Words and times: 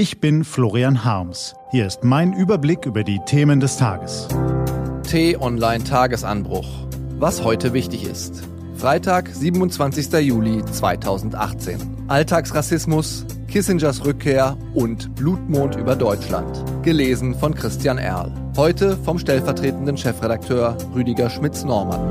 Ich 0.00 0.18
bin 0.18 0.44
Florian 0.44 1.04
Harms. 1.04 1.54
Hier 1.72 1.86
ist 1.86 2.04
mein 2.04 2.32
Überblick 2.32 2.86
über 2.86 3.04
die 3.04 3.20
Themen 3.26 3.60
des 3.60 3.76
Tages. 3.76 4.28
T-Online 5.02 5.84
Tagesanbruch. 5.84 6.66
Was 7.18 7.44
heute 7.44 7.74
wichtig 7.74 8.04
ist. 8.04 8.42
Freitag, 8.76 9.28
27. 9.28 10.10
Juli 10.26 10.64
2018. 10.64 12.06
Alltagsrassismus, 12.08 13.26
Kissingers 13.46 14.02
Rückkehr 14.02 14.56
und 14.72 15.14
Blutmond 15.16 15.76
über 15.76 15.94
Deutschland. 15.96 16.64
Gelesen 16.82 17.34
von 17.34 17.54
Christian 17.54 17.98
Erl. 17.98 18.32
Heute 18.56 18.96
vom 18.96 19.18
stellvertretenden 19.18 19.98
Chefredakteur 19.98 20.78
Rüdiger 20.94 21.28
Schmitz-Normann. 21.28 22.08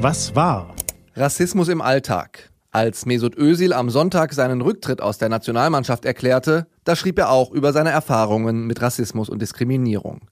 Was 0.00 0.34
war? 0.34 0.74
Rassismus 1.14 1.68
im 1.68 1.82
Alltag. 1.82 2.53
Als 2.74 3.06
Mesut 3.06 3.38
Özil 3.38 3.72
am 3.72 3.88
Sonntag 3.88 4.32
seinen 4.32 4.60
Rücktritt 4.60 5.00
aus 5.00 5.16
der 5.16 5.28
Nationalmannschaft 5.28 6.04
erklärte, 6.04 6.66
da 6.82 6.96
schrieb 6.96 7.20
er 7.20 7.30
auch 7.30 7.52
über 7.52 7.72
seine 7.72 7.90
Erfahrungen 7.90 8.66
mit 8.66 8.82
Rassismus 8.82 9.28
und 9.28 9.40
Diskriminierung. 9.40 10.22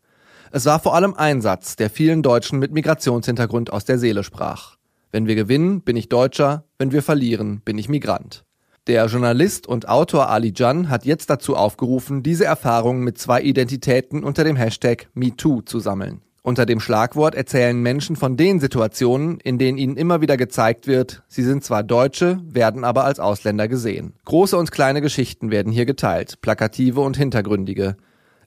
Es 0.51 0.67
war 0.67 0.81
vor 0.81 0.97
allem 0.97 1.15
ein 1.15 1.41
Satz, 1.41 1.77
der 1.77 1.89
vielen 1.89 2.21
Deutschen 2.21 2.59
mit 2.59 2.73
Migrationshintergrund 2.73 3.73
aus 3.73 3.85
der 3.85 3.97
Seele 3.97 4.25
sprach. 4.25 4.75
Wenn 5.13 5.29
wir 5.29 5.37
gewinnen, 5.37 5.83
bin 5.83 5.95
ich 5.95 6.09
Deutscher, 6.09 6.65
wenn 6.79 6.91
wir 6.91 7.05
verlieren, 7.05 7.61
bin 7.65 7.79
ich 7.79 7.89
Migrant. 7.89 8.45
Der 8.89 9.07
Journalist 9.07 9.69
und 9.69 9.89
Autor 9.89 10.29
Ali 10.29 10.53
Jan 10.53 10.89
hat 10.89 11.05
jetzt 11.05 11.31
dazu 11.31 11.55
aufgerufen, 11.55 12.25
diese 12.25 12.45
Erfahrungen 12.45 13.05
mit 13.05 13.19
zwei 13.19 13.41
Identitäten 13.41 14.25
unter 14.25 14.43
dem 14.43 14.57
Hashtag 14.57 15.09
MeToo 15.15 15.61
zu 15.61 15.79
sammeln. 15.79 16.23
Unter 16.45 16.67
dem 16.67 16.81
Schlagwort 16.81 17.37
erzählen 17.37 17.81
Menschen 17.81 18.17
von 18.17 18.37
den 18.37 18.59
Situationen, 18.59 19.39
in 19.39 19.59
denen 19.59 19.79
ihnen 19.79 19.97
immer 19.97 20.21
wieder 20.23 20.37
gezeigt 20.37 20.89
wird, 20.89 21.23
sie 21.29 21.45
sind 21.45 21.63
zwar 21.63 21.85
Deutsche, 21.85 22.41
werden 22.45 22.83
aber 22.83 23.05
als 23.05 23.21
Ausländer 23.21 23.69
gesehen. 23.69 24.15
Große 24.25 24.57
und 24.57 24.73
kleine 24.73 25.01
Geschichten 25.01 25.53
werden 25.53 25.71
hier 25.71 25.87
geteilt, 25.87 26.41
plakative 26.41 27.01
und 27.01 27.17
hintergründige. 27.17 27.97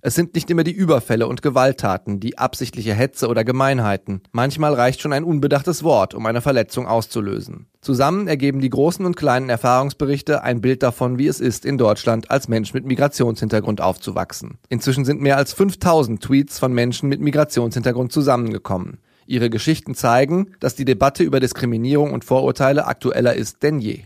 Es 0.08 0.14
sind 0.14 0.36
nicht 0.36 0.52
immer 0.52 0.64
die 0.64 0.72
Überfälle 0.72 1.28
und 1.28 1.42
Gewalttaten, 1.42 2.20
die 2.20 2.38
absichtliche 2.38 2.94
Hetze 2.94 3.28
oder 3.28 3.44
Gemeinheiten. 3.44 4.22
Manchmal 4.32 4.76
reicht 4.76 5.02
schon 5.02 5.14
ein 5.14 5.24
unbedachtes 5.24 5.84
Wort, 5.84 6.14
um 6.14 6.28
eine 6.28 6.42
Verletzung 6.42 6.86
auszulösen. 6.86 7.66
Zusammen 7.82 8.28
ergeben 8.28 8.60
die 8.60 8.70
großen 8.70 9.04
und 9.04 9.16
kleinen 9.16 9.50
Erfahrungsberichte 9.50 10.44
ein 10.44 10.62
Bild 10.62 10.84
davon, 10.84 11.18
wie 11.18 11.26
es 11.26 11.40
ist, 11.40 11.66
in 11.66 11.80
Deutschland 11.80 12.30
als 12.30 12.48
Mensch 12.48 12.72
mit 12.76 12.86
Migrationshintergrund 12.86 13.82
aufzuwachsen. 13.82 14.60
Inzwischen 14.70 15.06
sind 15.06 15.22
mehr 15.22 15.38
als 15.38 15.54
5000 15.54 16.22
Tweets 16.22 16.60
von 16.60 16.72
Menschen 16.72 17.10
mit 17.10 17.20
Migrationshintergrund 17.20 18.12
zusammengekommen. 18.12 19.00
Ihre 19.26 19.50
Geschichten 19.50 19.96
zeigen, 19.96 20.52
dass 20.60 20.76
die 20.76 20.86
Debatte 20.86 21.24
über 21.24 21.40
Diskriminierung 21.40 22.14
und 22.14 22.26
Vorurteile 22.26 22.86
aktueller 22.86 23.34
ist 23.34 23.64
denn 23.64 23.80
je. 23.80 24.02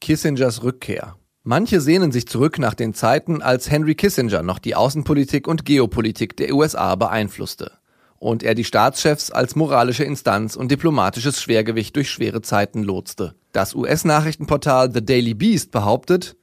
Kissingers 0.00 0.64
Rückkehr 0.64 1.14
Manche 1.50 1.80
sehnen 1.80 2.12
sich 2.12 2.28
zurück 2.28 2.60
nach 2.60 2.74
den 2.74 2.94
Zeiten, 2.94 3.42
als 3.42 3.68
Henry 3.68 3.96
Kissinger 3.96 4.44
noch 4.44 4.60
die 4.60 4.76
Außenpolitik 4.76 5.48
und 5.48 5.64
Geopolitik 5.64 6.36
der 6.36 6.54
USA 6.54 6.94
beeinflusste 6.94 7.72
und 8.20 8.44
er 8.44 8.54
die 8.54 8.62
Staatschefs 8.62 9.32
als 9.32 9.56
moralische 9.56 10.04
Instanz 10.04 10.54
und 10.54 10.70
diplomatisches 10.70 11.42
Schwergewicht 11.42 11.96
durch 11.96 12.08
schwere 12.08 12.40
Zeiten 12.40 12.84
lotste. 12.84 13.34
Das 13.50 13.74
US-Nachrichtenportal 13.74 14.92
The 14.94 15.04
Daily 15.04 15.34
Beast 15.34 15.72
behauptet, 15.72 16.36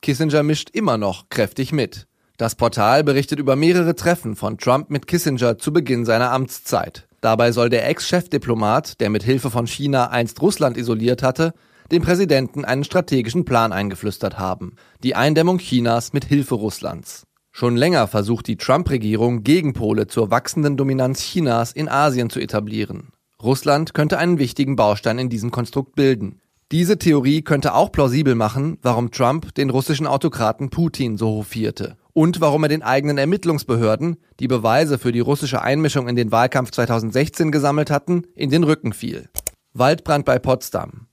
Kissinger 0.00 0.42
mischt 0.42 0.70
immer 0.70 0.96
noch 0.96 1.28
kräftig 1.28 1.70
mit. 1.70 2.06
Das 2.38 2.54
Portal 2.54 3.04
berichtet 3.04 3.40
über 3.40 3.56
mehrere 3.56 3.94
Treffen 3.94 4.34
von 4.34 4.56
Trump 4.56 4.88
mit 4.88 5.06
Kissinger 5.06 5.58
zu 5.58 5.74
Beginn 5.74 6.06
seiner 6.06 6.30
Amtszeit. 6.30 7.06
Dabei 7.20 7.52
soll 7.52 7.68
der 7.68 7.86
Ex-Chefdiplomat, 7.86 8.98
der 9.02 9.10
mit 9.10 9.24
Hilfe 9.24 9.50
von 9.50 9.66
China 9.66 10.08
einst 10.08 10.40
Russland 10.40 10.78
isoliert 10.78 11.22
hatte, 11.22 11.52
dem 11.90 12.02
Präsidenten 12.02 12.64
einen 12.64 12.84
strategischen 12.84 13.44
Plan 13.44 13.72
eingeflüstert 13.72 14.38
haben. 14.38 14.76
Die 15.02 15.14
Eindämmung 15.14 15.58
Chinas 15.58 16.12
mit 16.12 16.24
Hilfe 16.24 16.54
Russlands. 16.54 17.24
Schon 17.52 17.76
länger 17.76 18.08
versucht 18.08 18.48
die 18.48 18.56
Trump-Regierung 18.56 19.44
Gegenpole 19.44 20.06
zur 20.06 20.30
wachsenden 20.30 20.76
Dominanz 20.76 21.20
Chinas 21.20 21.72
in 21.72 21.88
Asien 21.88 22.28
zu 22.28 22.40
etablieren. 22.40 23.10
Russland 23.42 23.94
könnte 23.94 24.18
einen 24.18 24.38
wichtigen 24.38 24.74
Baustein 24.74 25.18
in 25.18 25.28
diesem 25.28 25.50
Konstrukt 25.50 25.94
bilden. 25.94 26.40
Diese 26.72 26.98
Theorie 26.98 27.42
könnte 27.42 27.74
auch 27.74 27.92
plausibel 27.92 28.34
machen, 28.34 28.78
warum 28.82 29.10
Trump 29.10 29.54
den 29.54 29.70
russischen 29.70 30.06
Autokraten 30.06 30.70
Putin 30.70 31.16
so 31.16 31.28
hofierte 31.28 31.96
und 32.14 32.40
warum 32.40 32.62
er 32.64 32.68
den 32.68 32.82
eigenen 32.82 33.18
Ermittlungsbehörden, 33.18 34.16
die 34.40 34.48
Beweise 34.48 34.98
für 34.98 35.12
die 35.12 35.20
russische 35.20 35.60
Einmischung 35.60 36.08
in 36.08 36.16
den 36.16 36.32
Wahlkampf 36.32 36.70
2016 36.70 37.52
gesammelt 37.52 37.90
hatten, 37.90 38.22
in 38.34 38.50
den 38.50 38.64
Rücken 38.64 38.92
fiel. 38.92 39.28
Waldbrand 39.74 40.24
bei 40.24 40.38
Potsdam. 40.38 41.06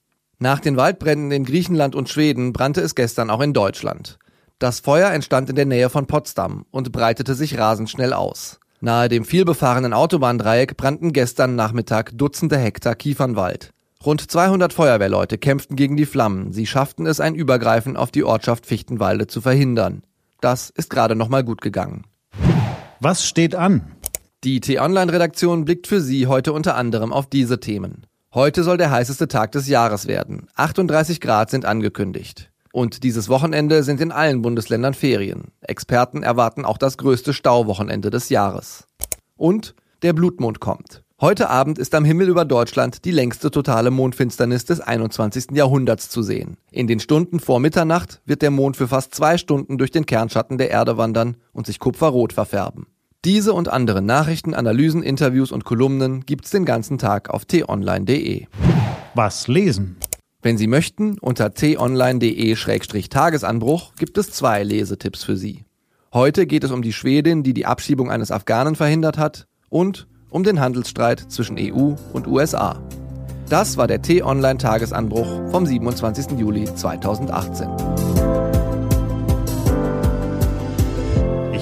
Nach 0.43 0.59
den 0.59 0.75
Waldbränden 0.75 1.29
in 1.29 1.45
Griechenland 1.45 1.93
und 1.93 2.09
Schweden 2.09 2.51
brannte 2.51 2.81
es 2.81 2.95
gestern 2.95 3.29
auch 3.29 3.41
in 3.41 3.53
Deutschland. 3.53 4.17
Das 4.57 4.79
Feuer 4.79 5.11
entstand 5.11 5.51
in 5.51 5.55
der 5.55 5.67
Nähe 5.67 5.91
von 5.91 6.07
Potsdam 6.07 6.65
und 6.71 6.91
breitete 6.91 7.35
sich 7.35 7.59
rasend 7.59 7.91
schnell 7.91 8.11
aus. 8.11 8.59
Nahe 8.79 9.07
dem 9.07 9.23
vielbefahrenen 9.23 9.93
Autobahndreieck 9.93 10.77
brannten 10.77 11.13
gestern 11.13 11.55
Nachmittag 11.55 12.17
Dutzende 12.17 12.57
Hektar 12.57 12.95
Kiefernwald. 12.95 13.69
Rund 14.03 14.31
200 14.31 14.73
Feuerwehrleute 14.73 15.37
kämpften 15.37 15.75
gegen 15.75 15.95
die 15.95 16.07
Flammen. 16.07 16.51
Sie 16.53 16.65
schafften 16.65 17.05
es, 17.05 17.19
ein 17.19 17.35
Übergreifen 17.35 17.95
auf 17.95 18.09
die 18.09 18.23
Ortschaft 18.23 18.65
Fichtenwalde 18.65 19.27
zu 19.27 19.41
verhindern. 19.41 20.01
Das 20.41 20.71
ist 20.71 20.89
gerade 20.89 21.13
noch 21.13 21.29
mal 21.29 21.43
gut 21.43 21.61
gegangen. 21.61 22.05
Was 22.99 23.27
steht 23.27 23.53
an? 23.53 23.91
Die 24.43 24.59
T-Online-Redaktion 24.59 25.65
blickt 25.65 25.85
für 25.85 26.01
Sie 26.01 26.25
heute 26.25 26.51
unter 26.51 26.75
anderem 26.75 27.13
auf 27.13 27.27
diese 27.27 27.59
Themen. 27.59 28.07
Heute 28.33 28.63
soll 28.63 28.77
der 28.77 28.91
heißeste 28.91 29.27
Tag 29.27 29.51
des 29.51 29.67
Jahres 29.67 30.07
werden. 30.07 30.47
38 30.55 31.19
Grad 31.19 31.49
sind 31.49 31.65
angekündigt. 31.65 32.49
Und 32.71 33.03
dieses 33.03 33.27
Wochenende 33.27 33.83
sind 33.83 33.99
in 33.99 34.13
allen 34.13 34.41
Bundesländern 34.41 34.93
Ferien. 34.93 35.51
Experten 35.59 36.23
erwarten 36.23 36.63
auch 36.63 36.77
das 36.77 36.97
größte 36.97 37.33
Stauwochenende 37.33 38.09
des 38.09 38.29
Jahres. 38.29 38.87
Und 39.35 39.75
der 40.01 40.13
Blutmond 40.13 40.61
kommt. 40.61 41.03
Heute 41.19 41.49
Abend 41.49 41.77
ist 41.77 41.93
am 41.93 42.05
Himmel 42.05 42.29
über 42.29 42.45
Deutschland 42.45 43.03
die 43.03 43.11
längste 43.11 43.51
totale 43.51 43.91
Mondfinsternis 43.91 44.63
des 44.63 44.79
21. 44.79 45.47
Jahrhunderts 45.51 46.07
zu 46.07 46.23
sehen. 46.23 46.55
In 46.71 46.87
den 46.87 47.01
Stunden 47.01 47.41
vor 47.41 47.59
Mitternacht 47.59 48.21
wird 48.25 48.41
der 48.41 48.51
Mond 48.51 48.77
für 48.77 48.87
fast 48.87 49.13
zwei 49.13 49.37
Stunden 49.37 49.77
durch 49.77 49.91
den 49.91 50.05
Kernschatten 50.05 50.57
der 50.57 50.69
Erde 50.69 50.95
wandern 50.97 51.35
und 51.51 51.65
sich 51.65 51.79
kupferrot 51.79 52.31
verfärben. 52.31 52.87
Diese 53.23 53.53
und 53.53 53.69
andere 53.69 54.01
Nachrichten, 54.01 54.55
Analysen, 54.55 55.03
Interviews 55.03 55.51
und 55.51 55.63
Kolumnen 55.63 56.25
gibt's 56.25 56.49
den 56.49 56.65
ganzen 56.65 56.97
Tag 56.97 57.29
auf 57.29 57.45
t-online.de. 57.45 58.47
Was 59.13 59.47
lesen? 59.47 59.97
Wenn 60.41 60.57
Sie 60.57 60.65
möchten, 60.65 61.19
unter 61.19 61.53
t-online.de-tagesanbruch 61.53 63.93
gibt 63.93 64.17
es 64.17 64.31
zwei 64.31 64.63
Lesetipps 64.63 65.23
für 65.23 65.37
Sie. 65.37 65.65
Heute 66.11 66.47
geht 66.47 66.63
es 66.63 66.71
um 66.71 66.81
die 66.81 66.93
Schwedin, 66.93 67.43
die 67.43 67.53
die 67.53 67.67
Abschiebung 67.67 68.09
eines 68.09 68.31
Afghanen 68.31 68.73
verhindert 68.73 69.19
hat 69.19 69.45
und 69.69 70.07
um 70.31 70.43
den 70.43 70.59
Handelsstreit 70.59 71.31
zwischen 71.31 71.59
EU 71.59 71.93
und 72.13 72.25
USA. 72.25 72.81
Das 73.49 73.77
war 73.77 73.85
der 73.85 74.01
T-Online-Tagesanbruch 74.01 75.51
vom 75.51 75.67
27. 75.67 76.39
Juli 76.39 76.65
2018. 76.65 77.69